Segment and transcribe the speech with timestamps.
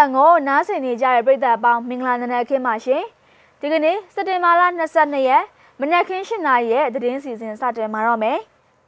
[0.00, 3.02] FM ကိုနားဆင်နေကြတဲ့ပရိသတ်အပေါင်းမင်္ဂလာနံနက်ခင်းပါရှင်
[3.60, 4.62] ဒီကနေ့စက်တင်ဘာလ
[4.96, 5.44] 22ရက်
[5.80, 8.38] မနက်ခင်း7နာရီရဲ့သတင်းစီစဉ်စတင်မှာတော့မယ်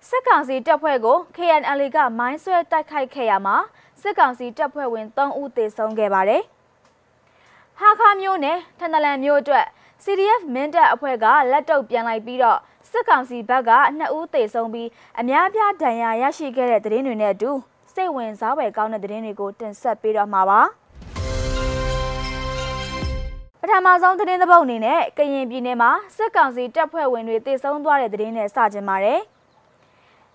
[0.09, 3.57] စစ်ကောင်စီတပ်ဖွဲ့ကို KNL ကမိုင်းဆွဲတိုက်ခိုက်ခဲ့ရမှာ
[4.03, 6.43] စစ်ကောင်စီတပ်ဖွဲ့ဝင်3ဦးသေဆုံးခဲ့ပါတယ်
[7.79, 9.67] ဟာခါမျိုးနဲ့ထန်တလန်မျိုးအတွက်
[10.04, 12.58] CDF မင်းတပ်အဖွဲ့ကလက်တုပ်ပြန်လိုက်ပြီးတော့
[12.90, 14.89] စစ်ကောင်စီဘက်က2ဦးသေဆုံးပြီး
[15.21, 17.50] အများပြားဒဏ်ရာရရှိခဲ့တဲ့သတင်းတွေနဲ့အတူ
[17.94, 20.82] စိတ်ဝင်စားဖွယ်ကောင်းတဲ့သတင်းတွေကိုတင်ဆက်ပေးတော့မှာပါပ
[23.75, 29.21] ထမဆုံးသတင်းသဘောက်အနေနဲ့ကရင်ပြည်နယ်မှာစစ်ကောင်စီတပ်ဖွဲ့ဝင်တွေတေဆုံးသွားတဲ့သတင်းနဲ့စကြင်ပါတယ်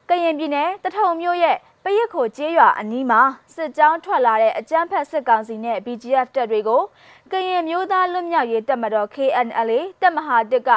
[0.10, 3.22] ကရင်ပြည်နယ်တထုံမြို့ရဲ့ပရစ်ခိုကျေးရွာအနီးမှာ
[3.56, 6.82] စစ်ကြောင်းထွက်လာတဲ့အကြမ်းဖက်စစ်ကောင်စီနဲ့ BGF တပ်တွေကို
[7.32, 10.70] ကရင်မျိုးသားလွတ်မြောက်ရေးတပ်မတော် KNL တပ်မဟာတစ်က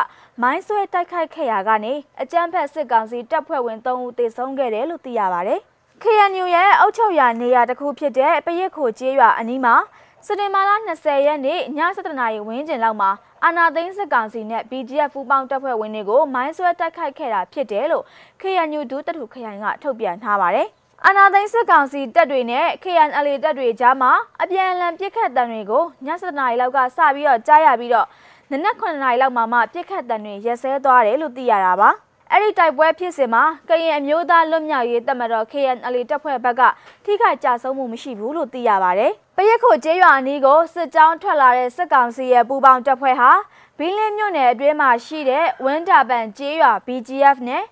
[0.43, 5.61] မိုင်းဆွဲတိုက်ခိုက်ခဲ့ရာကနေအကြမ်းဖက်စစ်ကောင်စီတပ်ဖွဲ့ဝင်3ဦးသေဆုံးခဲ့တယ်လို့သိရပါတယ်။
[6.03, 9.77] KNU ရဲ့အုပ်ချုပ်ရာနေရာတစ်ခုဖြစ်တဲ့ပရစ်ခိုကျေးရွာအနီးမှာ
[10.27, 11.61] စက်တင်ဘာလ20ရက်နေ့ည
[11.97, 13.11] 7:00နာရီဝန်းကျင်လောက်မှာ
[13.45, 18.05] အာနာသိန်းစစ်ကောင်စီနဲ့ BGF ပူးပေါင်းတပ်ဖွဲ့ဝင်တွေကိုမိုင်းဆွဲတိုက်ခိုက်ခဲ့တာဖြစ်တယ်လို့
[18.41, 20.69] KNU ဒုတထုခရိုင်ကထုတ်ပြန်ထားပါတယ်။
[21.07, 28.07] အာနာသိန်းစစ်ကောင်စီတပ်တွေနဲ့ KNL တပ်တွေကြားမှာအပြန်အလှန်ပစ်ခတ်တံတွေကိုည7:00နာရီလောက်ကစပြီးတော့ကြားရပြီးတော့
[28.51, 31.91] နနက်9:00နာရီလောက်မှာမှပစ်ခတ်တံတွေရက်စဲသွားတယ်လို့သိရတာပါ။
[32.33, 36.63] အဲ့ဒီတိုက်ပွဲဖြစ်စဉ်မှာကရင်အမျိုးသားလွတ်မြောက်ရေးတပ်မတော် KNL တပ်ဖွဲ့ဘက်က
[37.05, 43.31] ထိခိုက်ကြဆုံးမှုမရှိဘူးလို့သိရပါတယ်။ပရစ်ခိုကျေးရွာအနီးကိုစစ်ကြောင်းထွက်လာတဲ့စစ်ကောင်စီရဲ့ပူးပေါင်းတပ်ဖွဲ့ဟာ
[43.79, 47.65] ဘီလင်းမြို့နယ်အတွင်းမှာရှိတဲ့ဝင်းတာပန်ကျေးရွာ BGF နဲ့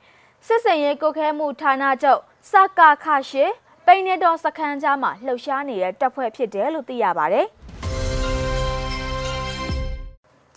[0.47, 3.45] စစ်စင်ရေးကုတ်ခဲမှုဌာနချုပ်စကာခရှိ
[3.87, 7.49] ပိန်းနေတော်စခန်းကြားမှာလှုပ်ရှားနေတဲ့တပ်ဖွဲ့ဖြစ်တယ်လို့သိရပါတယ်။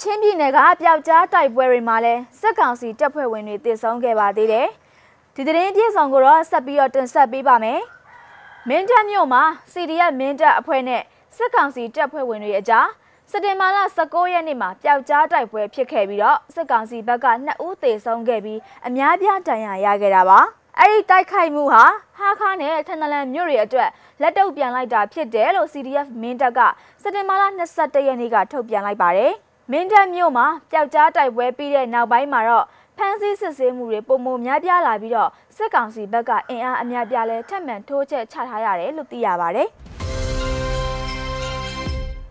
[0.03, 4.67] ချင်းပြည်နယ်ကပျောက်ကြားတိုက်ပွဲတွေမှာလည်းစစ်ကောင်စီတပ်ဖွဲ့ဝင်တွေတည်ဆုံခဲ့ပါသေးတယ်။
[5.35, 7.79] ဒီသတင်းပြည့်စုံကိုတော့ဆက်ပြီးတော့တင်ဆက်ပေးပါမယ်။
[8.69, 9.43] မင်းတပ်မြို့မှာ
[9.73, 11.01] CDF မင်းတပ်အဖွဲ့နဲ့
[11.37, 12.87] စစ်ကောင်စီတပ်ဖွဲ့ဝင်တွေအကြား
[13.31, 20.39] စက်တင်ဘာလ19ရက်နေ့မှာပျောက်ကြားတိုက်ပွဲဖြစ်ခဲ့ပြီးတော့စစ်ကောင်စီဘက်က2ဦးသေဆုံးခဲ့ပြီးအများပြားဒဏ်ရာရခဲ့တာပါ။
[20.79, 21.83] အဲ့ဒီတိုက်ခိုက်မှုဟာ
[22.17, 23.89] ဟာခါနဲ့ထန်တလန်မြို့တွေအတွက်
[24.21, 26.59] လက်တုပ်ပြန်လိုက်တာဖြစ်တယ်လို့ CDF မင်းတပ်က
[27.01, 27.43] စက်တင်ဘာလ
[27.75, 29.33] 22ရက်နေ့ကထုတ်ပြန်လိုက်ပါတယ်။
[29.71, 32.65] မင်းတပ်မြို့မှာပျောက်ကြားတိုက်ပွဲပြီးတဲ့နောက်ပိုင်းမှာတော့
[32.97, 39.67] ဖမ်းဆီးစစ်ဆေးမှုတွေပုံမများပြားလာပြီးတော့စစ်ကောင်စီဘက်ကအင်အားအများပြားလဲထပ်မံထိုးချက်ချထားရတယ်လို့သိရပါတယ်။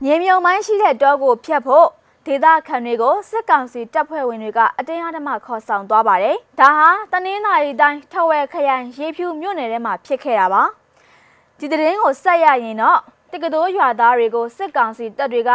[0.04, 1.86] မြေမြုံမိုင်းရှိတဲ့တောကိုဖျက်ဖို့
[2.26, 10.62] ဒေသခံတွေကိုစစ်ကောင်စီတပ်ဖွဲ့ဝင်တွေကအတင်းအဓမ္မခေါ်ဆောင်သွားပါတယ်။ဒါဟာတနင်္လာရီတိုင်းထဝယ်ခရိုင်ရေဖြူမြို့နယ်ထဲမှာဖြစ်ခဲ့တာပါ။
[11.58, 13.00] ဒီသတင်းကိုဆက်ရရင်တော့
[13.32, 15.50] တက္ကသိုလ်ရွာသားတွေကိုစစ်ကောင်စီတပ်တွေက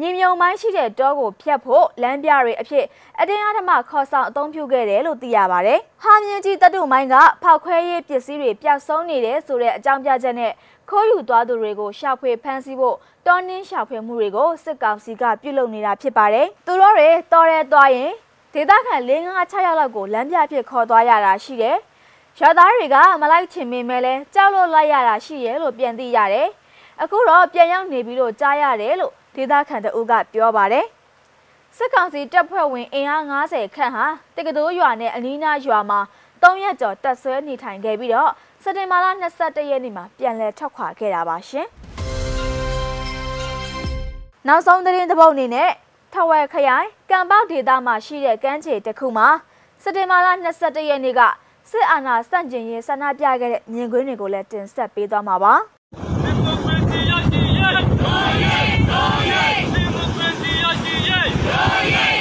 [0.00, 2.84] မြေမြုံမိုင်းရှိတဲ့တောကိုဖျက်ဖို့လမ်းပြတွေအဖြစ်
[3.20, 10.52] အတင်းအဓမ္မခေါ်ဆောင်အသုံးပြုခဲ့တယ်လို့သိရပါတယ်။ဟာမြင့်ကြီးတပ်တုမိုင်းကဖောက်ခွဲရေးပစ္စည်းတွေပျောက်ဆုံးနေတယ်ဆိုတဲ့အကြောင်းပြချက်နဲ့
[10.90, 18.12] ခိုးယူသွားသူတွေကိုရှာဖွေဖမ်းဆီးဖို့တောင်းနှင်းရှာဖွေမှုတွေကိုစစ်ကောင်စီကပြုလုပ်နေတာဖြစ်ပါတယ်။သူတို့တွေတော်ရဲသွားရင်
[18.54, 21.76] ဒေသခံ၄၅6ယောက်လောက်ကိုလမ်းပြဖြစ်ခေါ်သွားရတာရှိတယ်။
[22.40, 26.48] ရွာသားတွေကမလိုက်ချင်မိမဲလဲကြောက်လို့လိုက်ရတာရှိရဲလို့ပြန်သိရတယ်။
[27.02, 30.86] အခုတော့ပြန်ရောက်နေပြီးတော့ကြားရတယ်လို့ဒေသခံတအုပ်ကပြောပါတယ်
[31.76, 34.04] စစ်ကောင်စီတပ်ဖွဲ့ဝင်အင်အား90ခန့်ဟာ
[34.36, 36.00] တက္ကသိုလ်ရွာနဲ့အနီးနားရွာမှာ
[36.42, 38.30] 3ရက်ကျော်တပ်ဆွဲနေထိုင်ခဲ့ပြီးတော့
[38.62, 41.66] စက်တင်ဘာလ22ရက်နေ့မှာပြန်လည်ထွက်ခွာခဲ့တာပါရှင်။
[44.48, 45.70] နောက်ဆုံးသတင်းတစ်ပုဒ်အနေနဲ့
[46.14, 49.28] ထဝယ်ခရိုင်ကံပေါဒေသမှာရှိတဲ့ကမ်းခြေတစ်ခုမှာ
[49.82, 50.26] စက်တင်ဘာလ
[50.56, 51.20] 22ရက်နေ့က
[51.70, 55.54] စစ်အာဏာစန့်ကျင်ရေးဆန္ဒပြခဲ့တဲ့မြင်ကွင်းတွေကိုလည်းတင်ဆက်ပေးသွားမှာပါ။
[57.66, 57.84] Hayır!
[58.06, 58.48] Hayır!
[58.90, 59.32] Hayır!
[59.32, 59.64] Hayır!
[60.22, 61.32] Hayır!
[61.56, 61.94] Hayır!
[61.96, 62.15] Hayır!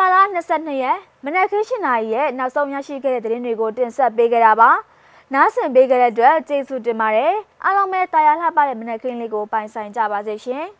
[0.00, 0.16] ဘာလ
[0.50, 4.70] 22ရက်မနက်ခင်း7နာရီရဲ့နောက်ဆုံးရရှိခဲ့တဲ့သတင်းတွေကိုတင်ဆက်ပေးခဲ့တာပါ။
[5.34, 10.66] နားဆင်ပေးခဲ့တဲ့အတွက်ကျေးဇူးတင်ပါတယ်။အားလုံးပဲတာယာလှပတဲ့မနက်ခင်းလေးကိုပိုင်ဆိုင်ကြပါစေရှင်။